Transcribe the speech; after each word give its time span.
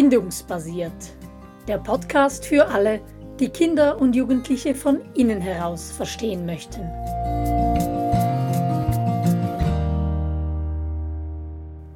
Bindungsbasiert. 0.00 1.10
Der 1.66 1.78
Podcast 1.78 2.46
für 2.46 2.68
alle, 2.68 3.00
die 3.40 3.48
Kinder 3.48 4.00
und 4.00 4.14
Jugendliche 4.14 4.76
von 4.76 5.00
innen 5.14 5.40
heraus 5.40 5.90
verstehen 5.90 6.46
möchten. 6.46 6.82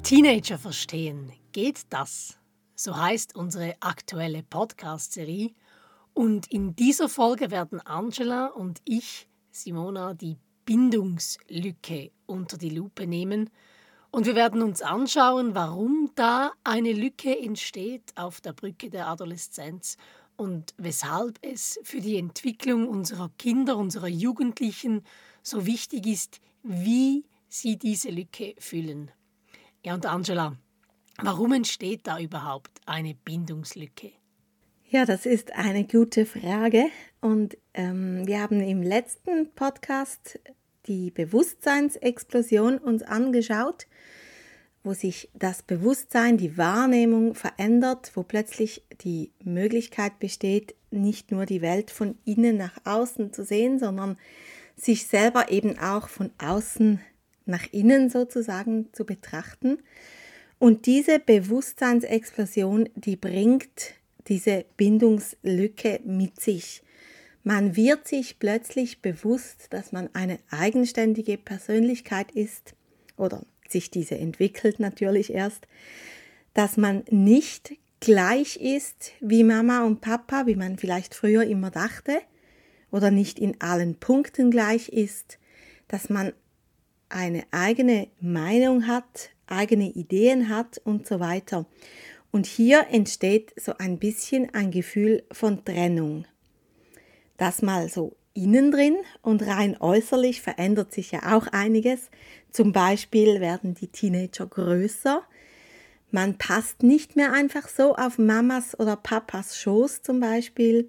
Teenager 0.03 0.57
verstehen, 0.57 1.31
geht 1.53 1.83
das? 1.91 2.37
So 2.75 2.97
heißt 2.97 3.37
unsere 3.37 3.75
aktuelle 3.79 4.43
Podcast-Serie. 4.43 5.51
Und 6.13 6.47
in 6.47 6.75
dieser 6.75 7.07
Folge 7.07 7.51
werden 7.51 7.79
Angela 7.79 8.47
und 8.47 8.81
ich, 8.83 9.29
Simona, 9.49 10.13
die 10.13 10.35
Bindungslücke 10.65 12.11
unter 12.25 12.57
die 12.57 12.71
Lupe 12.71 13.07
nehmen 13.07 13.49
und 14.13 14.27
wir 14.27 14.35
werden 14.35 14.61
uns 14.61 14.83
anschauen, 14.83 15.55
warum 15.55 16.11
da 16.13 16.51
eine 16.63 16.93
Lücke 16.93 17.35
entsteht 17.35 18.13
auf 18.15 18.41
der 18.41 18.53
Brücke 18.53 18.91
der 18.91 19.07
Adoleszenz 19.07 19.97
und 20.35 20.75
weshalb 20.77 21.39
es 21.41 21.79
für 21.81 21.99
die 21.99 22.17
Entwicklung 22.17 22.87
unserer 22.87 23.31
Kinder, 23.39 23.75
unserer 23.75 24.07
Jugendlichen 24.07 25.03
so 25.41 25.65
wichtig 25.65 26.05
ist, 26.05 26.41
wie 26.61 27.25
sie 27.49 27.79
diese 27.79 28.11
Lücke 28.11 28.53
füllen. 28.59 29.09
Ja, 29.83 29.95
und 29.95 30.05
Angela, 30.05 30.57
warum 31.17 31.51
entsteht 31.51 32.05
da 32.05 32.19
überhaupt 32.19 32.81
eine 32.85 33.15
Bindungslücke? 33.15 34.11
Ja, 34.89 35.05
das 35.07 35.25
ist 35.25 35.53
eine 35.53 35.87
gute 35.87 36.27
Frage. 36.27 36.85
Und 37.19 37.57
ähm, 37.73 38.27
wir 38.27 38.43
haben 38.43 38.61
im 38.61 38.83
letzten 38.83 39.51
Podcast 39.55 40.39
die 40.87 41.11
Bewusstseinsexplosion 41.11 42.77
uns 42.77 43.03
angeschaut, 43.03 43.87
wo 44.83 44.93
sich 44.93 45.29
das 45.33 45.61
Bewusstsein, 45.61 46.37
die 46.37 46.57
Wahrnehmung 46.57 47.35
verändert, 47.35 48.11
wo 48.15 48.23
plötzlich 48.23 48.83
die 49.01 49.31
Möglichkeit 49.43 50.19
besteht, 50.19 50.75
nicht 50.91 51.31
nur 51.31 51.45
die 51.45 51.61
Welt 51.61 51.89
von 51.89 52.17
innen 52.25 52.57
nach 52.57 52.77
außen 52.83 53.31
zu 53.33 53.45
sehen, 53.45 53.79
sondern 53.79 54.17
sich 54.75 55.07
selber 55.07 55.51
eben 55.51 55.79
auch 55.79 56.09
von 56.09 56.31
außen 56.37 56.99
nach 57.45 57.65
innen 57.71 58.09
sozusagen 58.09 58.89
zu 58.93 59.05
betrachten. 59.05 59.79
Und 60.59 60.85
diese 60.85 61.19
Bewusstseinsexplosion, 61.19 62.89
die 62.95 63.15
bringt 63.15 63.95
diese 64.27 64.65
Bindungslücke 64.77 65.99
mit 66.05 66.39
sich. 66.39 66.83
Man 67.43 67.75
wird 67.75 68.07
sich 68.07 68.39
plötzlich 68.39 69.01
bewusst, 69.01 69.67
dass 69.71 69.91
man 69.91 70.09
eine 70.13 70.39
eigenständige 70.49 71.37
Persönlichkeit 71.37 72.31
ist 72.31 72.73
oder 73.17 73.45
sich 73.67 73.91
diese 73.91 74.17
entwickelt 74.17 74.79
natürlich 74.79 75.33
erst, 75.33 75.67
dass 76.53 76.77
man 76.77 77.03
nicht 77.09 77.73
gleich 77.99 78.57
ist 78.57 79.11
wie 79.19 79.43
Mama 79.43 79.83
und 79.85 79.99
Papa, 79.99 80.45
wie 80.45 80.55
man 80.55 80.77
vielleicht 80.77 81.15
früher 81.15 81.43
immer 81.43 81.71
dachte, 81.71 82.21
oder 82.91 83.11
nicht 83.11 83.39
in 83.39 83.59
allen 83.59 83.95
Punkten 83.95 84.51
gleich 84.51 84.89
ist, 84.89 85.39
dass 85.87 86.09
man 86.09 86.31
eine 87.09 87.43
eigene 87.51 88.07
Meinung 88.21 88.87
hat, 88.87 89.31
eigene 89.47 89.89
Ideen 89.89 90.49
hat 90.49 90.79
und 90.83 91.07
so 91.07 91.19
weiter. 91.19 91.65
Und 92.31 92.45
hier 92.45 92.87
entsteht 92.89 93.53
so 93.59 93.77
ein 93.77 93.99
bisschen 93.99 94.53
ein 94.53 94.71
Gefühl 94.71 95.23
von 95.31 95.65
Trennung. 95.65 96.25
Das 97.43 97.61
mal 97.61 97.89
so 97.89 98.15
innen 98.33 98.71
drin 98.71 98.95
und 99.21 99.45
rein 99.45 99.75
äußerlich 99.77 100.41
verändert 100.41 100.93
sich 100.93 101.11
ja 101.11 101.35
auch 101.35 101.47
einiges. 101.47 102.09
Zum 102.51 102.71
Beispiel 102.71 103.41
werden 103.41 103.73
die 103.73 103.89
Teenager 103.89 104.47
größer. 104.47 105.23
Man 106.09 106.37
passt 106.37 106.83
nicht 106.83 107.17
mehr 107.17 107.33
einfach 107.33 107.67
so 107.67 107.97
auf 107.97 108.17
Mamas 108.17 108.79
oder 108.79 108.95
Papas 108.95 109.57
Schoß 109.57 110.03
zum 110.03 110.21
Beispiel. 110.21 110.87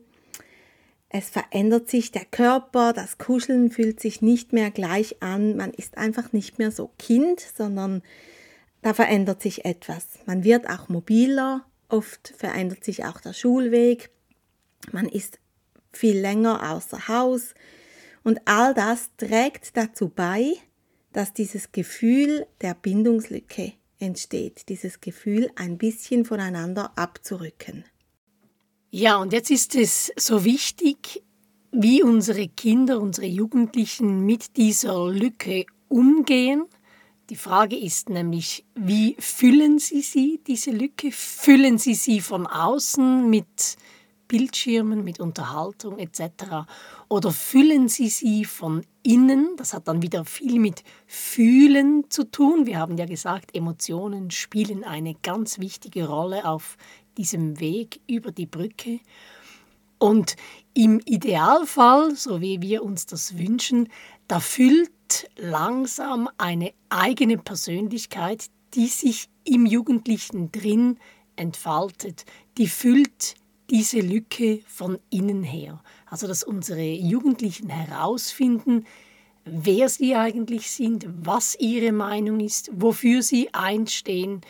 Es 1.08 1.28
verändert 1.28 1.90
sich 1.90 2.12
der 2.12 2.24
Körper, 2.24 2.92
das 2.92 3.18
Kuscheln 3.18 3.72
fühlt 3.72 3.98
sich 3.98 4.22
nicht 4.22 4.52
mehr 4.52 4.70
gleich 4.70 5.20
an. 5.24 5.56
Man 5.56 5.72
ist 5.72 5.98
einfach 5.98 6.32
nicht 6.32 6.60
mehr 6.60 6.70
so 6.70 6.92
Kind, 7.00 7.40
sondern 7.40 8.00
da 8.80 8.94
verändert 8.94 9.42
sich 9.42 9.64
etwas. 9.64 10.06
Man 10.24 10.44
wird 10.44 10.70
auch 10.70 10.88
mobiler, 10.88 11.66
oft 11.88 12.32
verändert 12.36 12.84
sich 12.84 13.04
auch 13.06 13.20
der 13.20 13.32
Schulweg. 13.32 14.10
Man 14.92 15.08
ist 15.08 15.40
viel 15.96 16.18
länger 16.18 16.72
außer 16.72 17.08
Haus. 17.08 17.54
Und 18.22 18.40
all 18.46 18.74
das 18.74 19.10
trägt 19.16 19.76
dazu 19.76 20.08
bei, 20.08 20.54
dass 21.12 21.32
dieses 21.32 21.72
Gefühl 21.72 22.46
der 22.60 22.74
Bindungslücke 22.74 23.72
entsteht, 23.98 24.68
dieses 24.68 25.00
Gefühl, 25.00 25.50
ein 25.56 25.78
bisschen 25.78 26.24
voneinander 26.24 26.92
abzurücken. 26.96 27.84
Ja, 28.90 29.16
und 29.16 29.32
jetzt 29.32 29.50
ist 29.50 29.74
es 29.74 30.12
so 30.16 30.44
wichtig, 30.44 31.22
wie 31.72 32.02
unsere 32.02 32.48
Kinder, 32.48 33.00
unsere 33.00 33.26
Jugendlichen 33.26 34.24
mit 34.24 34.56
dieser 34.56 35.08
Lücke 35.08 35.66
umgehen. 35.88 36.64
Die 37.30 37.36
Frage 37.36 37.76
ist 37.76 38.10
nämlich, 38.10 38.64
wie 38.74 39.16
füllen 39.18 39.78
sie 39.78 40.02
sie, 40.02 40.40
diese 40.46 40.70
Lücke? 40.70 41.10
Füllen 41.10 41.78
sie 41.78 41.94
sie 41.94 42.20
von 42.20 42.46
außen 42.46 43.28
mit 43.28 43.76
Bildschirmen, 44.34 45.04
mit 45.04 45.20
Unterhaltung 45.20 45.96
etc. 46.00 46.66
Oder 47.08 47.30
füllen 47.30 47.86
Sie 47.88 48.08
sie 48.08 48.44
von 48.44 48.84
innen? 49.04 49.54
Das 49.56 49.72
hat 49.72 49.86
dann 49.86 50.02
wieder 50.02 50.24
viel 50.24 50.58
mit 50.58 50.82
Fühlen 51.06 52.10
zu 52.10 52.24
tun. 52.24 52.66
Wir 52.66 52.80
haben 52.80 52.98
ja 52.98 53.06
gesagt, 53.06 53.54
Emotionen 53.54 54.32
spielen 54.32 54.82
eine 54.82 55.14
ganz 55.14 55.60
wichtige 55.60 56.08
Rolle 56.08 56.46
auf 56.46 56.76
diesem 57.16 57.60
Weg 57.60 58.00
über 58.08 58.32
die 58.32 58.46
Brücke. 58.46 58.98
Und 59.98 60.34
im 60.74 60.98
Idealfall, 61.04 62.16
so 62.16 62.40
wie 62.40 62.60
wir 62.60 62.82
uns 62.82 63.06
das 63.06 63.38
wünschen, 63.38 63.88
da 64.26 64.40
füllt 64.40 65.30
langsam 65.36 66.28
eine 66.38 66.72
eigene 66.88 67.38
Persönlichkeit, 67.38 68.46
die 68.74 68.88
sich 68.88 69.28
im 69.44 69.64
Jugendlichen 69.64 70.50
drin 70.50 70.98
entfaltet. 71.36 72.24
Die 72.58 72.66
füllt 72.66 73.36
diese 73.70 74.00
Lücke 74.00 74.60
von 74.66 74.98
innen 75.10 75.42
her. 75.42 75.82
Also 76.06 76.26
dass 76.26 76.44
unsere 76.44 76.82
Jugendlichen 76.82 77.68
herausfinden, 77.68 78.86
wer 79.44 79.88
sie 79.88 80.14
eigentlich 80.14 80.70
sind, 80.70 81.06
was 81.08 81.56
ihre 81.58 81.92
Meinung 81.92 82.40
ist, 82.40 82.70
wofür 82.72 83.22
sie 83.22 83.52
einstehen. 83.52 84.40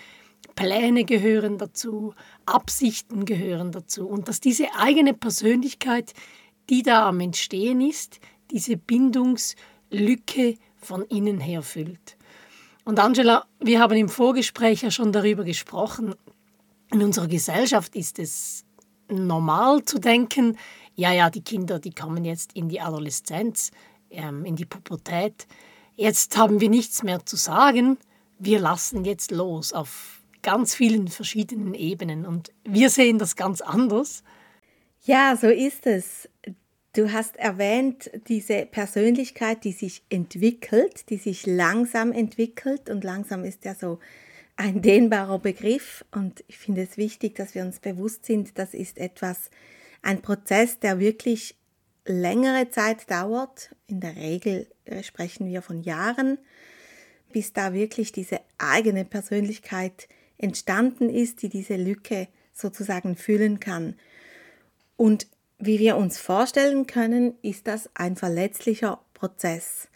Pläne 0.54 1.04
gehören 1.04 1.58
dazu, 1.58 2.14
Absichten 2.46 3.24
gehören 3.24 3.72
dazu 3.72 4.06
und 4.06 4.28
dass 4.28 4.40
diese 4.40 4.74
eigene 4.76 5.14
Persönlichkeit, 5.14 6.12
die 6.70 6.82
da 6.82 7.08
am 7.08 7.20
Entstehen 7.20 7.80
ist, 7.80 8.20
diese 8.50 8.76
Bindungslücke 8.76 10.56
von 10.76 11.02
innen 11.06 11.40
her 11.40 11.62
füllt. 11.62 12.16
Und 12.84 13.00
Angela, 13.00 13.46
wir 13.60 13.80
haben 13.80 13.96
im 13.96 14.08
Vorgespräch 14.08 14.82
ja 14.82 14.90
schon 14.90 15.10
darüber 15.10 15.44
gesprochen. 15.44 16.14
In 16.92 17.02
unserer 17.02 17.26
Gesellschaft 17.26 17.96
ist 17.96 18.18
es 18.18 18.64
normal 19.08 19.84
zu 19.84 19.98
denken, 19.98 20.56
ja, 20.94 21.12
ja, 21.12 21.30
die 21.30 21.42
Kinder, 21.42 21.78
die 21.78 21.92
kommen 21.92 22.24
jetzt 22.24 22.52
in 22.54 22.68
die 22.68 22.80
Adoleszenz, 22.80 23.70
ähm, 24.10 24.44
in 24.44 24.56
die 24.56 24.64
Pubertät. 24.64 25.46
Jetzt 25.96 26.36
haben 26.36 26.60
wir 26.60 26.70
nichts 26.70 27.02
mehr 27.02 27.24
zu 27.24 27.36
sagen. 27.36 27.98
Wir 28.38 28.58
lassen 28.58 29.04
jetzt 29.04 29.30
los 29.30 29.72
auf 29.72 30.20
ganz 30.42 30.74
vielen 30.74 31.08
verschiedenen 31.08 31.74
Ebenen 31.74 32.26
und 32.26 32.52
wir 32.64 32.90
sehen 32.90 33.18
das 33.18 33.34
ganz 33.34 33.60
anders. 33.60 34.22
Ja, 35.04 35.36
so 35.36 35.48
ist 35.48 35.86
es. 35.86 36.28
Du 36.94 37.12
hast 37.12 37.36
erwähnt, 37.36 38.10
diese 38.28 38.66
Persönlichkeit, 38.66 39.64
die 39.64 39.72
sich 39.72 40.04
entwickelt, 40.10 41.10
die 41.10 41.16
sich 41.16 41.44
langsam 41.44 42.12
entwickelt 42.12 42.88
und 42.88 43.02
langsam 43.02 43.44
ist 43.44 43.64
ja 43.64 43.74
so 43.74 43.98
ein 44.56 44.82
dehnbarer 44.82 45.38
Begriff 45.38 46.04
und 46.12 46.44
ich 46.46 46.58
finde 46.58 46.82
es 46.82 46.96
wichtig, 46.96 47.34
dass 47.34 47.54
wir 47.54 47.62
uns 47.62 47.80
bewusst 47.80 48.24
sind, 48.24 48.58
das 48.58 48.74
ist 48.74 48.98
etwas, 48.98 49.50
ein 50.02 50.22
Prozess, 50.22 50.78
der 50.78 50.98
wirklich 50.98 51.56
längere 52.04 52.70
Zeit 52.70 53.10
dauert. 53.10 53.74
In 53.86 54.00
der 54.00 54.16
Regel 54.16 54.68
sprechen 55.02 55.46
wir 55.46 55.62
von 55.62 55.82
Jahren, 55.82 56.38
bis 57.32 57.52
da 57.52 57.72
wirklich 57.72 58.12
diese 58.12 58.40
eigene 58.58 59.04
Persönlichkeit 59.04 60.08
entstanden 60.36 61.08
ist, 61.08 61.42
die 61.42 61.48
diese 61.48 61.76
Lücke 61.76 62.28
sozusagen 62.52 63.16
füllen 63.16 63.60
kann. 63.60 63.96
Und 64.96 65.26
wie 65.58 65.78
wir 65.78 65.96
uns 65.96 66.18
vorstellen 66.18 66.86
können, 66.86 67.34
ist 67.42 67.66
das 67.66 67.88
ein 67.94 68.16
verletzlicher 68.16 69.00
Prozess 69.14 69.88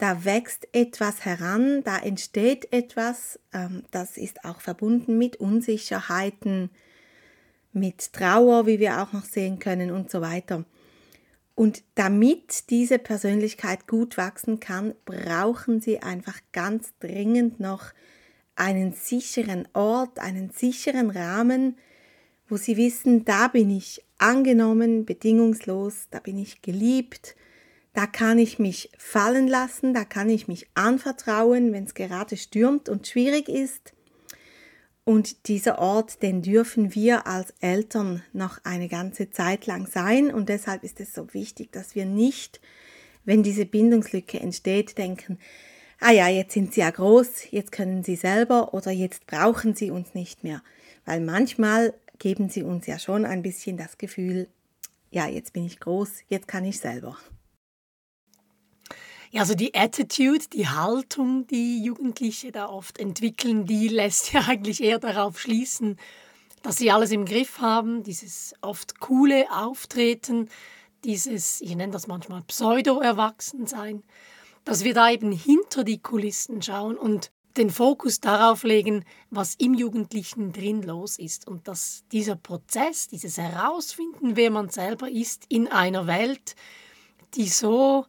da 0.00 0.24
wächst 0.24 0.66
etwas 0.72 1.26
heran, 1.26 1.84
da 1.84 1.98
entsteht 1.98 2.72
etwas, 2.72 3.38
ähm, 3.52 3.84
das 3.90 4.16
ist 4.16 4.46
auch 4.46 4.62
verbunden 4.62 5.18
mit 5.18 5.36
Unsicherheiten, 5.36 6.70
mit 7.74 8.14
Trauer, 8.14 8.66
wie 8.66 8.80
wir 8.80 9.02
auch 9.02 9.12
noch 9.12 9.26
sehen 9.26 9.58
können 9.58 9.90
und 9.90 10.10
so 10.10 10.22
weiter. 10.22 10.64
Und 11.54 11.82
damit 11.96 12.70
diese 12.70 12.98
Persönlichkeit 12.98 13.86
gut 13.86 14.16
wachsen 14.16 14.58
kann, 14.58 14.94
brauchen 15.04 15.82
sie 15.82 15.98
einfach 15.98 16.40
ganz 16.52 16.94
dringend 16.98 17.60
noch 17.60 17.92
einen 18.56 18.94
sicheren 18.94 19.68
Ort, 19.74 20.18
einen 20.18 20.48
sicheren 20.48 21.10
Rahmen, 21.10 21.76
wo 22.48 22.56
sie 22.56 22.78
wissen, 22.78 23.26
da 23.26 23.48
bin 23.48 23.68
ich 23.68 24.02
angenommen, 24.16 25.04
bedingungslos, 25.04 26.08
da 26.10 26.20
bin 26.20 26.38
ich 26.38 26.62
geliebt, 26.62 27.36
da 27.92 28.06
kann 28.06 28.38
ich 28.38 28.58
mich 28.58 28.90
fallen 28.98 29.48
lassen, 29.48 29.94
da 29.94 30.04
kann 30.04 30.28
ich 30.28 30.48
mich 30.48 30.68
anvertrauen, 30.74 31.72
wenn 31.72 31.84
es 31.84 31.94
gerade 31.94 32.36
stürmt 32.36 32.88
und 32.88 33.06
schwierig 33.06 33.48
ist. 33.48 33.92
Und 35.04 35.48
dieser 35.48 35.78
Ort, 35.78 36.22
den 36.22 36.42
dürfen 36.42 36.94
wir 36.94 37.26
als 37.26 37.52
Eltern 37.60 38.22
noch 38.32 38.60
eine 38.64 38.86
ganze 38.86 39.30
Zeit 39.30 39.66
lang 39.66 39.86
sein. 39.86 40.32
Und 40.32 40.48
deshalb 40.48 40.84
ist 40.84 41.00
es 41.00 41.12
so 41.12 41.34
wichtig, 41.34 41.72
dass 41.72 41.96
wir 41.96 42.04
nicht, 42.04 42.60
wenn 43.24 43.42
diese 43.42 43.66
Bindungslücke 43.66 44.38
entsteht, 44.38 44.98
denken, 44.98 45.38
ah 45.98 46.12
ja, 46.12 46.28
jetzt 46.28 46.54
sind 46.54 46.74
sie 46.74 46.80
ja 46.80 46.90
groß, 46.90 47.50
jetzt 47.50 47.72
können 47.72 48.04
sie 48.04 48.14
selber 48.14 48.72
oder 48.72 48.92
jetzt 48.92 49.26
brauchen 49.26 49.74
sie 49.74 49.90
uns 49.90 50.14
nicht 50.14 50.44
mehr. 50.44 50.62
Weil 51.04 51.20
manchmal 51.20 51.94
geben 52.18 52.48
sie 52.48 52.62
uns 52.62 52.86
ja 52.86 52.98
schon 52.98 53.24
ein 53.24 53.42
bisschen 53.42 53.76
das 53.76 53.98
Gefühl, 53.98 54.48
ja, 55.10 55.26
jetzt 55.26 55.52
bin 55.52 55.66
ich 55.66 55.80
groß, 55.80 56.10
jetzt 56.28 56.46
kann 56.46 56.64
ich 56.64 56.78
selber. 56.78 57.16
Ja, 59.32 59.42
also 59.42 59.54
die 59.54 59.74
Attitude, 59.74 60.44
die 60.52 60.68
Haltung, 60.68 61.46
die 61.46 61.84
Jugendliche 61.84 62.50
da 62.50 62.68
oft 62.68 62.98
entwickeln, 62.98 63.64
die 63.64 63.86
lässt 63.86 64.32
ja 64.32 64.40
eigentlich 64.48 64.82
eher 64.82 64.98
darauf 64.98 65.38
schließen, 65.38 65.98
dass 66.62 66.76
sie 66.76 66.90
alles 66.90 67.12
im 67.12 67.24
Griff 67.24 67.60
haben, 67.60 68.02
dieses 68.02 68.54
oft 68.60 68.98
coole 68.98 69.46
Auftreten, 69.52 70.48
dieses, 71.04 71.60
ich 71.60 71.76
nenne 71.76 71.92
das 71.92 72.08
manchmal 72.08 72.42
Pseudo-Erwachsensein, 72.42 74.02
dass 74.64 74.82
wir 74.84 74.94
da 74.94 75.10
eben 75.10 75.32
hinter 75.32 75.84
die 75.84 75.98
Kulissen 75.98 76.60
schauen 76.60 76.98
und 76.98 77.30
den 77.56 77.70
Fokus 77.70 78.20
darauf 78.20 78.64
legen, 78.64 79.04
was 79.30 79.54
im 79.54 79.74
Jugendlichen 79.74 80.52
drin 80.52 80.82
los 80.82 81.18
ist. 81.18 81.46
Und 81.46 81.68
dass 81.68 82.04
dieser 82.12 82.36
Prozess, 82.36 83.08
dieses 83.08 83.38
Herausfinden, 83.38 84.36
wer 84.36 84.50
man 84.50 84.68
selber 84.68 85.08
ist 85.08 85.46
in 85.48 85.68
einer 85.68 86.06
Welt, 86.06 86.54
die 87.34 87.48
so 87.48 88.06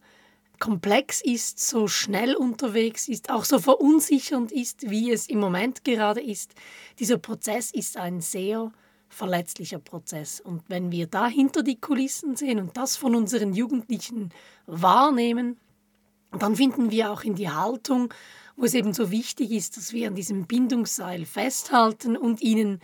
komplex 0.61 1.21
ist, 1.21 1.59
so 1.59 1.89
schnell 1.89 2.35
unterwegs 2.35 3.09
ist, 3.09 3.29
auch 3.29 3.43
so 3.43 3.59
verunsichernd 3.59 4.53
ist, 4.53 4.89
wie 4.89 5.11
es 5.11 5.27
im 5.27 5.39
Moment 5.39 5.83
gerade 5.83 6.21
ist. 6.21 6.53
Dieser 6.99 7.17
Prozess 7.17 7.71
ist 7.71 7.97
ein 7.97 8.21
sehr 8.21 8.71
verletzlicher 9.09 9.79
Prozess. 9.79 10.39
Und 10.39 10.63
wenn 10.69 10.91
wir 10.91 11.07
da 11.07 11.27
hinter 11.27 11.63
die 11.63 11.81
Kulissen 11.81 12.37
sehen 12.37 12.59
und 12.59 12.77
das 12.77 12.95
von 12.95 13.15
unseren 13.15 13.53
Jugendlichen 13.53 14.29
wahrnehmen, 14.67 15.57
dann 16.39 16.55
finden 16.55 16.91
wir 16.91 17.11
auch 17.11 17.23
in 17.23 17.35
die 17.35 17.49
Haltung, 17.49 18.13
wo 18.55 18.63
es 18.63 18.73
eben 18.73 18.93
so 18.93 19.11
wichtig 19.11 19.51
ist, 19.51 19.75
dass 19.75 19.91
wir 19.91 20.07
an 20.07 20.15
diesem 20.15 20.45
Bindungsseil 20.45 21.25
festhalten 21.25 22.15
und 22.15 22.41
ihnen 22.41 22.79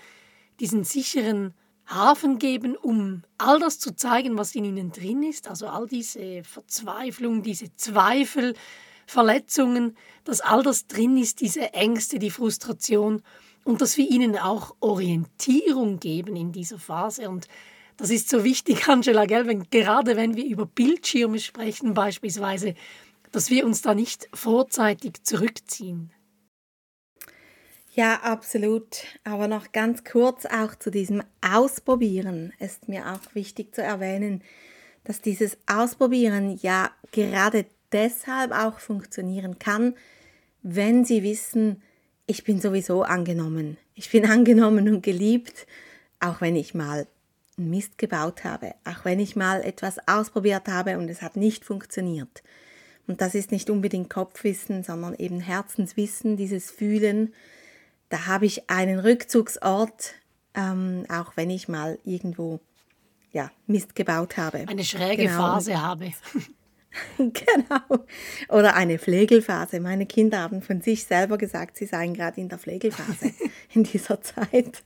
diesen 0.60 0.84
sicheren 0.84 1.54
Hafen 1.88 2.38
geben, 2.38 2.76
um 2.76 3.24
all 3.38 3.60
das 3.60 3.80
zu 3.80 3.96
zeigen, 3.96 4.38
was 4.38 4.56
in 4.56 4.66
ihnen 4.66 4.92
drin 4.92 5.24
ist, 5.24 5.48
also 5.48 5.68
all 5.68 5.88
diese 5.88 6.44
Verzweiflung, 6.44 7.44
diese 7.44 7.74
Zweifel, 7.76 8.54
Verletzungen, 9.06 9.96
dass 10.26 10.42
all 10.42 10.64
das 10.64 10.88
drin 10.88 11.18
ist, 11.18 11.40
diese 11.40 11.74
Ängste, 11.74 12.20
die 12.20 12.30
Frustration 12.30 13.24
und 13.64 13.82
dass 13.82 13.96
wir 13.98 14.10
ihnen 14.10 14.38
auch 14.38 14.76
Orientierung 14.82 16.00
geben 16.00 16.36
in 16.36 16.52
dieser 16.52 16.78
Phase. 16.78 17.30
Und 17.30 17.48
das 17.96 18.10
ist 18.10 18.30
so 18.30 18.44
wichtig, 18.44 18.88
Angela, 18.90 19.26
gell, 19.26 19.48
wenn, 19.48 19.70
gerade 19.70 20.18
wenn 20.18 20.36
wir 20.36 20.46
über 20.46 20.66
Bildschirme 20.66 21.40
sprechen 21.40 21.94
beispielsweise, 21.94 22.76
dass 23.32 23.50
wir 23.50 23.66
uns 23.66 23.82
da 23.82 23.96
nicht 23.96 24.28
vorzeitig 24.34 25.24
zurückziehen. 25.24 26.12
Ja, 27.98 28.20
absolut. 28.22 29.06
Aber 29.24 29.48
noch 29.48 29.72
ganz 29.72 30.04
kurz 30.04 30.46
auch 30.46 30.76
zu 30.76 30.92
diesem 30.92 31.24
Ausprobieren 31.42 32.54
ist 32.60 32.88
mir 32.88 33.12
auch 33.12 33.34
wichtig 33.34 33.74
zu 33.74 33.82
erwähnen, 33.82 34.44
dass 35.04 35.20
dieses 35.20 35.58
Ausprobieren 35.66 36.60
ja 36.62 36.92
gerade 37.12 37.66
deshalb 37.92 38.52
auch 38.52 38.80
funktionieren 38.80 39.58
kann, 39.58 39.96
wenn 40.62 41.06
Sie 41.06 41.24
wissen, 41.24 41.82
ich 42.28 42.44
bin 42.44 42.62
sowieso 42.62 43.02
angenommen. 43.02 43.78
Ich 43.96 44.12
bin 44.12 44.26
angenommen 44.30 44.88
und 44.90 45.02
geliebt, 45.02 45.66
auch 46.20 46.40
wenn 46.40 46.56
ich 46.56 46.76
mal 46.76 47.08
Mist 47.56 47.98
gebaut 47.98 48.44
habe, 48.44 48.76
auch 48.86 49.06
wenn 49.06 49.20
ich 49.20 49.36
mal 49.36 49.64
etwas 49.64 49.98
ausprobiert 50.08 50.68
habe 50.68 51.00
und 51.00 51.10
es 51.10 51.24
hat 51.24 51.36
nicht 51.36 51.66
funktioniert. 51.66 52.44
Und 53.08 53.22
das 53.22 53.34
ist 53.34 53.52
nicht 53.52 53.72
unbedingt 53.72 54.12
Kopfwissen, 54.12 54.84
sondern 54.84 55.16
eben 55.16 55.40
Herzenswissen, 55.40 56.38
dieses 56.38 56.70
Fühlen, 56.70 57.34
da 58.10 58.28
habe 58.28 58.46
ich 58.46 58.70
einen 58.70 59.00
Rückzugsort, 59.00 60.14
ähm, 60.54 61.06
auch 61.10 61.34
wenn 61.36 61.50
ich 61.50 61.68
mal 61.68 62.00
irgendwo 62.04 62.60
ja, 63.32 63.52
Mist 63.68 63.96
gebaut 63.96 64.38
habe. 64.38 64.66
Eine 64.68 64.84
schräge 64.84 65.24
genau. 65.24 65.38
Phase 65.38 65.82
habe. 65.82 66.12
genau. 67.18 68.06
Oder 68.50 68.76
eine 68.76 69.00
Pflegelphase. 69.00 69.80
Meine 69.80 70.06
Kinder 70.06 70.40
haben 70.40 70.62
von 70.62 70.82
sich 70.82 71.06
selber 71.06 71.38
gesagt, 71.38 71.78
sie 71.78 71.86
seien 71.86 72.14
gerade 72.14 72.40
in 72.42 72.50
der 72.50 72.58
Pflegelphase 72.58 73.34
in 73.74 73.84
dieser 73.84 74.22
Zeit. 74.22 74.84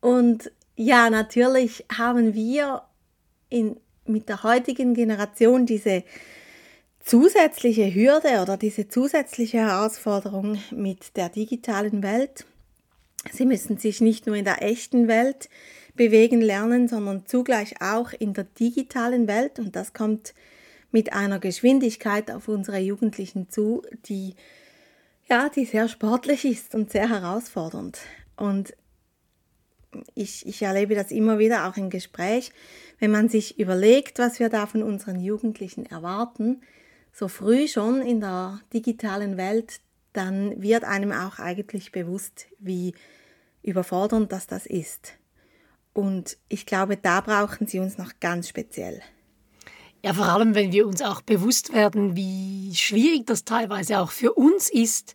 Und 0.00 0.50
ja, 0.76 1.10
natürlich 1.10 1.84
haben 1.96 2.34
wir 2.34 2.82
in, 3.48 3.76
mit 4.04 4.28
der 4.28 4.42
heutigen 4.42 4.94
Generation 4.94 5.66
diese 5.66 6.02
zusätzliche 7.04 7.94
Hürde 7.94 8.40
oder 8.42 8.56
diese 8.56 8.88
zusätzliche 8.88 9.58
Herausforderung 9.58 10.58
mit 10.70 11.16
der 11.16 11.28
digitalen 11.28 12.02
Welt. 12.02 12.46
Sie 13.30 13.46
müssen 13.46 13.78
sich 13.78 14.00
nicht 14.00 14.26
nur 14.26 14.36
in 14.36 14.44
der 14.44 14.62
echten 14.62 15.08
Welt 15.08 15.48
bewegen 15.94 16.40
lernen, 16.40 16.88
sondern 16.88 17.26
zugleich 17.26 17.80
auch 17.80 18.12
in 18.12 18.34
der 18.34 18.44
digitalen 18.44 19.28
Welt. 19.28 19.58
Und 19.58 19.76
das 19.76 19.92
kommt 19.92 20.34
mit 20.90 21.12
einer 21.12 21.38
Geschwindigkeit 21.38 22.30
auf 22.30 22.48
unsere 22.48 22.78
Jugendlichen 22.78 23.50
zu, 23.50 23.82
die 24.06 24.34
ja, 25.28 25.48
die 25.48 25.64
sehr 25.64 25.88
sportlich 25.88 26.44
ist 26.44 26.74
und 26.74 26.90
sehr 26.90 27.08
herausfordernd. 27.08 27.98
Und 28.36 28.74
ich, 30.14 30.46
ich 30.46 30.62
erlebe 30.62 30.94
das 30.94 31.10
immer 31.10 31.38
wieder 31.38 31.68
auch 31.68 31.76
im 31.76 31.90
Gespräch, 31.90 32.52
wenn 32.98 33.10
man 33.10 33.28
sich 33.28 33.58
überlegt, 33.58 34.18
was 34.18 34.40
wir 34.40 34.48
da 34.48 34.66
von 34.66 34.82
unseren 34.82 35.20
Jugendlichen 35.20 35.86
erwarten, 35.86 36.62
so 37.12 37.28
früh 37.28 37.68
schon 37.68 38.00
in 38.00 38.20
der 38.20 38.60
digitalen 38.72 39.36
Welt, 39.36 39.80
dann 40.12 40.60
wird 40.60 40.84
einem 40.84 41.12
auch 41.12 41.38
eigentlich 41.38 41.92
bewusst, 41.92 42.46
wie 42.58 42.94
überfordernd 43.62 44.32
das 44.32 44.46
das 44.46 44.66
ist. 44.66 45.14
Und 45.92 46.38
ich 46.48 46.66
glaube, 46.66 46.96
da 46.96 47.20
brauchen 47.20 47.66
sie 47.66 47.78
uns 47.78 47.98
noch 47.98 48.12
ganz 48.20 48.48
speziell. 48.48 49.02
Ja, 50.04 50.14
vor 50.14 50.26
allem, 50.26 50.54
wenn 50.54 50.72
wir 50.72 50.86
uns 50.86 51.00
auch 51.00 51.20
bewusst 51.20 51.72
werden, 51.72 52.16
wie 52.16 52.74
schwierig 52.74 53.26
das 53.26 53.44
teilweise 53.44 54.00
auch 54.00 54.10
für 54.10 54.32
uns 54.32 54.68
ist, 54.70 55.14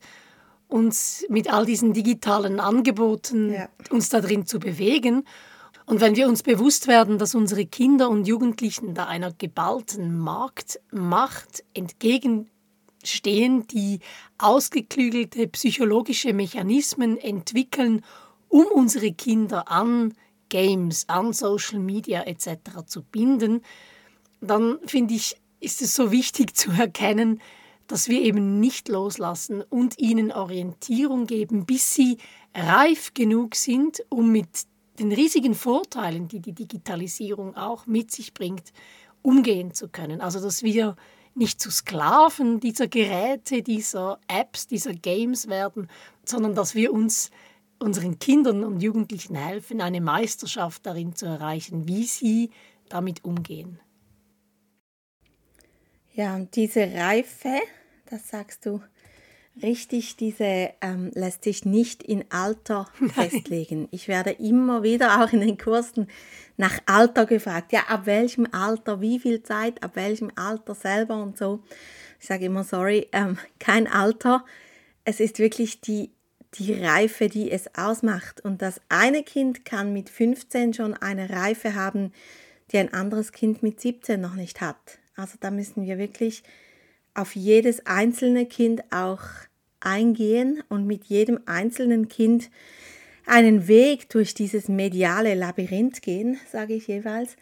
uns 0.68 1.26
mit 1.30 1.52
all 1.52 1.66
diesen 1.66 1.94
digitalen 1.94 2.60
Angeboten 2.60 3.54
ja. 3.54 3.70
uns 3.90 4.10
da 4.10 4.22
drin 4.22 4.46
zu 4.46 4.60
bewegen 4.60 5.24
und 5.88 6.02
wenn 6.02 6.18
wir 6.18 6.28
uns 6.28 6.44
bewusst 6.44 6.88
werden, 6.88 7.18
dass 7.18 7.34
unsere 7.34 7.66
Kinder 7.66 8.10
und 8.10 8.28
Jugendlichen 8.28 8.94
da 8.94 9.06
einer 9.06 9.32
geballten 9.32 10.20
Marktmacht 10.20 11.64
entgegenstehen, 11.74 13.66
die 13.68 14.02
ausgeklügelte 14.38 15.48
psychologische 15.48 16.34
Mechanismen 16.34 17.18
entwickeln, 17.18 18.04
um 18.50 18.66
unsere 18.66 19.14
Kinder 19.14 19.72
an 19.72 20.14
Games, 20.50 21.08
an 21.08 21.32
Social 21.32 21.80
Media 21.80 22.24
etc. 22.24 22.86
zu 22.86 23.02
binden, 23.02 23.62
dann 24.42 24.80
finde 24.86 25.14
ich, 25.14 25.38
ist 25.62 25.82
es 25.82 25.96
so 25.96 26.12
wichtig 26.12 26.54
zu 26.54 26.70
erkennen, 26.72 27.42
dass 27.88 28.10
wir 28.10 28.22
eben 28.22 28.60
nicht 28.60 28.90
loslassen 28.90 29.62
und 29.62 29.98
ihnen 30.00 30.34
Orientierung 30.34 31.28
geben, 31.28 31.66
bis 31.66 31.96
sie 31.96 32.18
reif 32.54 33.14
genug 33.14 33.56
sind, 33.56 34.04
um 34.10 34.34
mit 34.34 34.68
den 35.00 35.12
riesigen 35.12 35.56
Vorteilen, 35.56 36.28
die 36.28 36.40
die 36.40 36.54
Digitalisierung 36.54 37.56
auch 37.56 37.86
mit 37.86 38.12
sich 38.12 38.34
bringt, 38.34 38.74
umgehen 39.22 39.74
zu 39.74 39.90
können. 39.90 40.22
Also 40.22 40.40
dass 40.40 40.64
wir 40.64 40.96
nicht 41.36 41.62
zu 41.62 41.70
Sklaven 41.70 42.60
dieser 42.60 42.88
Geräte, 42.88 43.62
dieser 43.62 44.20
Apps, 44.28 44.68
dieser 44.68 44.94
Games 44.94 45.48
werden, 45.48 45.88
sondern 46.26 46.56
dass 46.56 46.74
wir 46.74 46.92
uns 46.92 47.30
unseren 47.80 48.18
Kindern 48.18 48.64
und 48.64 48.82
Jugendlichen 48.82 49.36
helfen, 49.36 49.82
eine 49.82 50.02
Meisterschaft 50.02 50.86
darin 50.86 51.16
zu 51.16 51.28
erreichen, 51.28 51.88
wie 51.88 52.06
sie 52.06 52.50
damit 52.90 53.24
umgehen. 53.24 53.80
Ja, 56.14 56.36
und 56.36 56.56
diese 56.56 56.92
Reife, 56.92 57.60
das 58.10 58.30
sagst 58.30 58.66
du, 58.66 58.82
Richtig, 59.62 60.18
diese 60.18 60.72
ähm, 60.82 61.12
lässt 61.14 61.44
sich 61.44 61.66
nicht 61.66 62.04
in 62.04 62.26
Alter 62.30 62.88
festlegen. 63.14 63.88
Ich 63.92 64.08
werde 64.08 64.32
immer 64.32 64.84
wieder 64.84 65.24
auch 65.24 65.34
in 65.34 65.42
den 65.42 65.58
Kursen 65.58 66.08
nach 66.58 66.80
Alter 66.86 67.26
gefragt. 67.26 67.72
Ja, 67.72 67.82
ab 67.88 68.06
welchem 68.06 68.48
Alter, 68.52 69.02
wie 69.02 69.20
viel 69.20 69.42
Zeit, 69.44 69.82
ab 69.84 69.96
welchem 69.96 70.32
Alter 70.36 70.76
selber 70.76 71.22
und 71.22 71.38
so. 71.38 71.64
Ich 72.20 72.28
sage 72.28 72.46
immer, 72.46 72.64
sorry, 72.64 73.08
ähm, 73.14 73.38
kein 73.60 73.88
Alter. 73.88 74.46
Es 75.06 75.20
ist 75.20 75.40
wirklich 75.40 75.82
die, 75.82 76.12
die 76.56 76.74
Reife, 76.74 77.28
die 77.28 77.50
es 77.52 77.76
ausmacht. 77.76 78.42
Und 78.42 78.62
das 78.62 78.82
eine 78.90 79.24
Kind 79.24 79.66
kann 79.66 79.94
mit 79.94 80.10
15 80.10 80.74
schon 80.74 80.94
eine 80.94 81.30
Reife 81.30 81.74
haben, 81.74 82.12
die 82.72 82.78
ein 82.78 82.94
anderes 82.94 83.32
Kind 83.32 83.64
mit 83.64 83.80
17 83.80 84.20
noch 84.20 84.36
nicht 84.36 84.62
hat. 84.62 85.00
Also 85.16 85.38
da 85.40 85.50
müssen 85.50 85.84
wir 85.86 85.98
wirklich 85.98 86.44
auf 87.18 87.36
jedes 87.36 87.86
einzelne 87.86 88.46
Kind 88.46 88.92
auch 88.92 89.22
eingehen 89.80 90.64
und 90.70 90.86
mit 90.86 91.06
jedem 91.06 91.40
einzelnen 91.46 92.08
Kind 92.08 92.50
einen 93.26 93.68
Weg 93.68 94.10
durch 94.10 94.34
dieses 94.34 94.68
mediale 94.68 95.34
Labyrinth 95.34 96.02
gehen, 96.02 96.40
sage 96.52 96.76
ich 96.76 96.88
jeweils. 96.88 97.36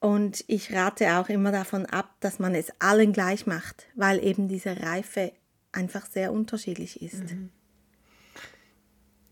Und 0.00 0.44
ich 0.48 0.72
rate 0.72 1.16
auch 1.18 1.28
immer 1.28 1.52
davon 1.52 1.86
ab, 1.86 2.16
dass 2.20 2.38
man 2.38 2.54
es 2.54 2.72
allen 2.78 3.12
gleich 3.12 3.46
macht, 3.46 3.86
weil 3.94 4.22
eben 4.22 4.48
diese 4.48 4.80
Reife 4.80 5.32
einfach 5.72 6.06
sehr 6.06 6.32
unterschiedlich 6.32 7.00
ist. 7.00 7.24
Mhm. 7.24 7.50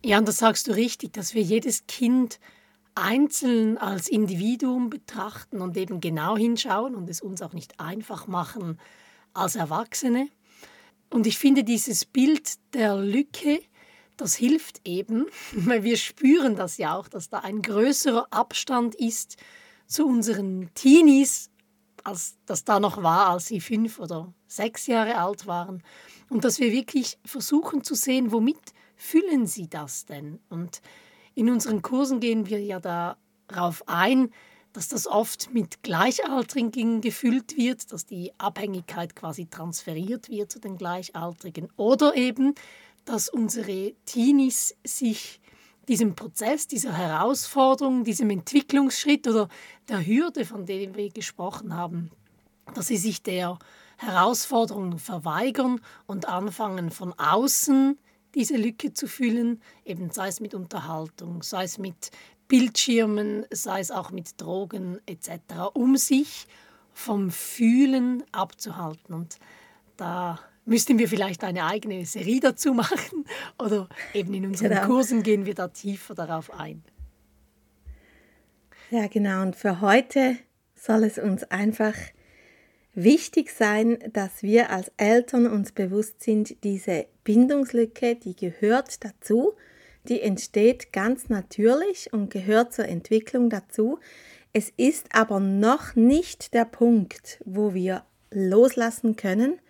Ja, 0.04 0.18
und 0.18 0.26
das 0.26 0.38
sagst 0.38 0.66
du 0.66 0.72
richtig, 0.72 1.12
dass 1.12 1.34
wir 1.34 1.42
jedes 1.42 1.86
Kind 1.86 2.40
einzeln 2.94 3.78
als 3.78 4.08
Individuum 4.08 4.90
betrachten 4.90 5.60
und 5.60 5.76
eben 5.76 6.00
genau 6.00 6.36
hinschauen 6.36 6.94
und 6.94 7.08
es 7.08 7.20
uns 7.20 7.40
auch 7.40 7.52
nicht 7.52 7.80
einfach 7.80 8.26
machen 8.26 8.78
als 9.34 9.56
Erwachsene. 9.56 10.28
Und 11.10 11.26
ich 11.26 11.38
finde 11.38 11.64
dieses 11.64 12.04
Bild 12.04 12.54
der 12.74 12.96
Lücke, 12.96 13.60
das 14.16 14.34
hilft 14.34 14.80
eben, 14.86 15.26
weil 15.52 15.82
wir 15.84 15.96
spüren 15.96 16.56
das 16.56 16.78
ja 16.78 16.96
auch, 16.96 17.08
dass 17.08 17.28
da 17.28 17.40
ein 17.40 17.62
größerer 17.62 18.28
Abstand 18.30 18.94
ist 18.94 19.36
zu 19.86 20.06
unseren 20.06 20.70
Teenies, 20.74 21.50
als 22.04 22.36
das 22.46 22.64
da 22.64 22.80
noch 22.80 23.02
war, 23.02 23.28
als 23.28 23.46
sie 23.46 23.60
fünf 23.60 23.98
oder 23.98 24.32
sechs 24.46 24.86
Jahre 24.86 25.16
alt 25.16 25.46
waren. 25.46 25.82
Und 26.30 26.44
dass 26.44 26.58
wir 26.58 26.72
wirklich 26.72 27.18
versuchen 27.24 27.84
zu 27.84 27.94
sehen, 27.94 28.32
womit 28.32 28.72
füllen 28.96 29.46
sie 29.46 29.68
das 29.68 30.06
denn? 30.06 30.40
Und 30.48 30.80
in 31.34 31.50
unseren 31.50 31.82
Kursen 31.82 32.20
gehen 32.20 32.48
wir 32.48 32.60
ja 32.60 32.80
darauf 32.80 33.86
ein, 33.86 34.30
dass 34.72 34.88
das 34.88 35.06
oft 35.06 35.52
mit 35.52 35.82
Gleichaltrigen 35.82 37.00
gefüllt 37.00 37.56
wird, 37.56 37.92
dass 37.92 38.06
die 38.06 38.32
Abhängigkeit 38.38 39.14
quasi 39.14 39.46
transferiert 39.46 40.28
wird 40.30 40.50
zu 40.50 40.60
den 40.60 40.76
Gleichaltrigen. 40.78 41.68
Oder 41.76 42.16
eben, 42.16 42.54
dass 43.04 43.28
unsere 43.28 43.92
Teenies 44.06 44.74
sich 44.84 45.40
diesem 45.88 46.14
Prozess, 46.14 46.66
dieser 46.66 46.92
Herausforderung, 46.92 48.04
diesem 48.04 48.30
Entwicklungsschritt 48.30 49.26
oder 49.26 49.48
der 49.88 50.06
Hürde, 50.06 50.44
von 50.44 50.64
dem 50.64 50.94
wir 50.94 51.10
gesprochen 51.10 51.74
haben, 51.74 52.10
dass 52.74 52.86
sie 52.86 52.96
sich 52.96 53.22
der 53.22 53.58
Herausforderung 53.98 54.98
verweigern 54.98 55.80
und 56.06 56.28
anfangen 56.28 56.90
von 56.90 57.12
außen 57.18 57.98
diese 58.34 58.56
Lücke 58.56 58.94
zu 58.94 59.06
füllen, 59.06 59.60
eben 59.84 60.10
sei 60.10 60.28
es 60.28 60.40
mit 60.40 60.54
Unterhaltung, 60.54 61.42
sei 61.42 61.64
es 61.64 61.78
mit 61.78 62.10
Bildschirmen, 62.48 63.46
sei 63.50 63.80
es 63.80 63.90
auch 63.90 64.10
mit 64.10 64.40
Drogen 64.40 65.00
etc., 65.06 65.30
um 65.74 65.96
sich 65.96 66.46
vom 66.92 67.30
Fühlen 67.30 68.22
abzuhalten. 68.32 69.14
Und 69.14 69.38
da 69.96 70.38
müssten 70.64 70.98
wir 70.98 71.08
vielleicht 71.08 71.44
eine 71.44 71.66
eigene 71.66 72.04
Serie 72.04 72.40
dazu 72.40 72.74
machen 72.74 73.24
oder 73.58 73.88
eben 74.14 74.34
in 74.34 74.46
unseren 74.46 74.70
genau. 74.70 74.86
Kursen 74.86 75.22
gehen 75.22 75.46
wir 75.46 75.54
da 75.54 75.68
tiefer 75.68 76.14
darauf 76.14 76.52
ein. 76.52 76.82
Ja, 78.90 79.06
genau. 79.06 79.42
Und 79.42 79.56
für 79.56 79.80
heute 79.80 80.36
soll 80.74 81.04
es 81.04 81.18
uns 81.18 81.44
einfach 81.44 81.94
wichtig 82.94 83.50
sein, 83.50 83.98
dass 84.12 84.42
wir 84.42 84.70
als 84.70 84.92
Eltern 84.96 85.46
uns 85.46 85.72
bewusst 85.72 86.22
sind, 86.22 86.62
diese 86.62 87.06
Bindungslücke, 87.24 88.16
die 88.16 88.36
gehört 88.36 89.02
dazu, 89.04 89.54
die 90.08 90.20
entsteht 90.20 90.92
ganz 90.92 91.28
natürlich 91.28 92.12
und 92.12 92.30
gehört 92.30 92.72
zur 92.72 92.88
Entwicklung 92.88 93.50
dazu. 93.50 93.98
Es 94.52 94.72
ist 94.76 95.14
aber 95.14 95.40
noch 95.40 95.94
nicht 95.94 96.54
der 96.54 96.64
Punkt, 96.64 97.40
wo 97.44 97.74
wir 97.74 98.04
loslassen 98.30 99.16
können, 99.16 99.60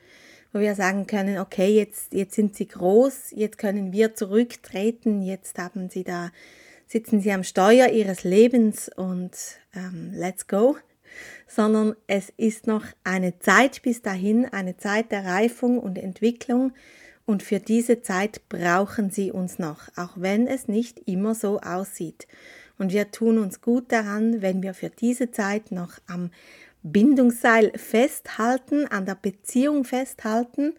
wo 0.53 0.61
wir 0.61 0.75
sagen 0.75 1.07
können, 1.07 1.39
okay, 1.39 1.75
jetzt, 1.75 2.13
jetzt 2.13 2.35
sind 2.35 2.57
sie 2.57 2.69
groß, 2.69 3.33
jetzt 3.33 3.59
können 3.59 3.93
wir 3.93 4.15
zurücktreten, 4.15 5.23
jetzt 5.23 5.59
haben 5.59 5.89
sie 5.89 6.05
da, 6.05 6.31
sitzen 6.87 7.21
sie 7.21 7.33
am 7.33 7.45
Steuer 7.45 7.89
ihres 7.89 8.25
Lebens 8.25 8.91
und 8.95 9.33
ähm, 9.75 10.13
let's 10.15 10.47
go 10.47 10.77
sondern 11.47 11.95
es 12.07 12.33
ist 12.37 12.67
noch 12.67 12.85
eine 13.05 13.39
Zeit 13.39 13.83
bis 13.83 14.03
dahin, 14.03 14.47
eine 14.47 14.77
Zeit 14.77 15.13
der 15.13 15.25
Reifung 15.25 15.79
und 15.79 15.99
Entwicklung 15.99 16.73
und 17.25 17.43
für 17.43 17.61
diese 17.61 18.03
Zeit 18.03 18.49
brauchen 18.49 19.11
sie 19.11 19.31
uns 19.31 19.59
noch, 19.59 19.89
auch 19.97 20.13
wenn 20.17 20.47
es 20.47 20.69
nicht 20.69 21.09
immer 21.09 21.35
so 21.35 21.61
aussieht. 21.61 22.27
Und 22.79 22.93
wir 22.93 23.11
tun 23.11 23.39
uns 23.39 23.61
gut 23.61 23.93
daran, 23.93 24.43
wenn 24.43 24.63
wir 24.63 24.75
für 24.75 24.91
diese 24.91 25.31
Zeit 25.31 25.71
noch 25.71 25.99
am 26.07 26.31
Bindungsseil 26.83 27.73
festhalten, 27.77 28.87
an 28.87 29.07
der 29.07 29.15
Beziehung 29.15 29.85
festhalten. 29.85 30.75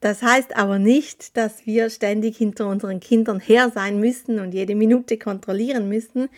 Das 0.00 0.22
heißt 0.22 0.56
aber 0.56 0.78
nicht, 0.78 1.36
dass 1.36 1.66
wir 1.66 1.90
ständig 1.90 2.36
hinter 2.36 2.68
unseren 2.68 3.00
Kindern 3.00 3.40
her 3.40 3.70
sein 3.74 3.98
müssen 3.98 4.38
und 4.38 4.52
jede 4.52 4.74
Minute 4.74 5.18
kontrollieren 5.18 5.88
müssen, 5.88 6.28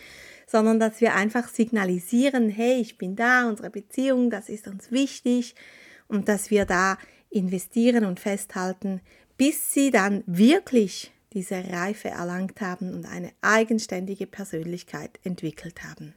sondern 0.47 0.79
dass 0.79 0.99
wir 0.99 1.15
einfach 1.15 1.47
signalisieren, 1.47 2.49
hey, 2.49 2.79
ich 2.81 2.97
bin 2.97 3.15
da, 3.15 3.47
unsere 3.47 3.69
Beziehung, 3.69 4.29
das 4.29 4.49
ist 4.49 4.67
uns 4.67 4.91
wichtig 4.91 5.55
und 6.07 6.27
dass 6.27 6.49
wir 6.49 6.65
da 6.65 6.97
investieren 7.31 8.05
und 8.05 8.19
festhalten, 8.19 9.01
bis 9.37 9.73
sie 9.73 9.89
dann 9.89 10.23
wirklich 10.27 11.11
diese 11.33 11.63
Reife 11.71 12.09
erlangt 12.09 12.61
haben 12.61 12.93
und 12.93 13.05
eine 13.05 13.31
eigenständige 13.41 14.27
Persönlichkeit 14.27 15.19
entwickelt 15.23 15.83
haben. 15.83 16.13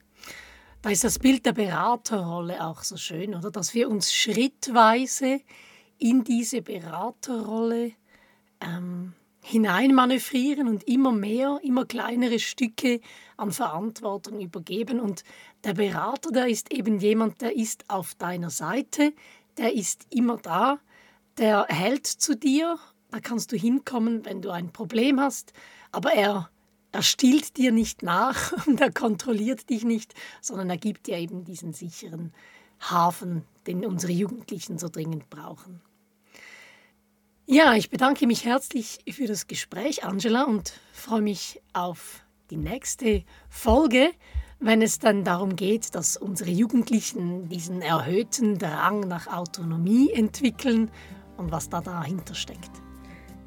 Da 0.83 0.91
ist 0.91 1.05
das 1.05 1.19
Bild 1.19 1.47
der 1.47 1.53
Beraterrolle 1.53 2.63
auch 2.63 2.83
so 2.83 2.99
schön, 2.99 3.35
oder? 3.35 3.51
Dass 3.51 3.73
wir 3.73 3.89
uns 3.89 4.13
schrittweise 4.13 5.41
in 5.99 6.25
diese 6.25 6.61
Beraterrolle 6.61 7.93
ähm, 8.61 9.15
hineinmanövrieren 9.41 10.69
und 10.69 10.85
immer 10.85 11.13
mehr, 11.13 11.61
immer 11.63 11.87
kleinere 11.87 12.39
Stücke 12.39 13.01
an 13.37 13.53
Verantwortung 13.53 14.41
übergeben. 14.41 15.01
Und 15.01 15.23
der 15.65 15.75
Berater, 15.75 16.31
der 16.33 16.49
ist 16.49 16.73
eben 16.73 16.99
jemand, 16.99 17.41
der 17.41 17.57
ist 17.57 17.89
auf 17.89 18.15
deiner 18.15 18.51
Seite, 18.51 19.13
der 19.57 19.75
ist 19.75 20.07
immer 20.11 20.39
da, 20.39 20.81
der 21.39 21.67
hält 21.69 22.07
zu 22.07 22.37
dir, 22.37 22.79
da 23.11 23.21
kannst 23.21 23.53
du 23.53 23.57
hinkommen, 23.57 24.25
wenn 24.25 24.43
du 24.43 24.51
ein 24.51 24.73
Problem 24.73 25.21
hast, 25.21 25.53
aber 25.93 26.13
er, 26.13 26.51
er 26.93 27.03
stillt 27.03 27.57
dir 27.57 27.73
nicht 27.73 28.03
nach 28.03 28.53
und 28.67 28.81
er 28.81 28.93
kontrolliert 28.93 29.71
dich 29.71 29.85
nicht, 29.85 30.15
sondern 30.41 30.71
er 30.71 30.79
gibt 30.79 31.07
dir 31.07 31.19
eben 31.19 31.45
diesen 31.45 31.73
sicheren 31.73 32.33
Hafen, 32.81 33.45
den 33.67 33.85
unsere 33.85 34.13
Jugendlichen 34.13 34.79
so 34.79 34.89
dringend 34.89 35.31
brauchen. 35.31 35.81
Ja, 37.47 37.75
ich 37.75 37.91
bedanke 37.91 38.27
mich 38.27 38.45
herzlich 38.47 39.01
für 39.11 39.27
das 39.27 39.47
Gespräch, 39.47 40.05
Angela, 40.05 40.45
und 40.45 40.73
freue 40.93 41.21
mich 41.21 41.61
auf 41.75 42.25
die 42.51 42.57
nächste 42.57 43.23
Folge, 43.51 44.13
wenn 44.61 44.81
es 44.81 44.99
dann 44.99 45.25
darum 45.25 45.57
geht, 45.57 45.95
dass 45.95 46.17
unsere 46.17 46.51
Jugendlichen 46.51 47.51
diesen 47.51 47.83
erhöhten 47.83 48.59
Drang 48.59 49.01
nach 49.01 49.27
Autonomie 49.27 50.11
entwickeln 50.11 50.91
und 51.37 51.53
was 51.53 51.69
da 51.69 51.81
dahinter 51.81 52.35
steckt. 52.35 52.71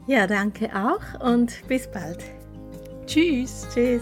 Ja, 0.07 0.25
danke 0.27 0.69
auch 0.73 1.19
und 1.19 1.67
bis 1.67 1.89
bald. 1.91 2.23
Tschüss. 3.05 3.67
Tschüss. 3.73 4.01